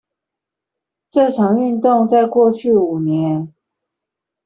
[1.11, 3.53] 這場運動在過去五年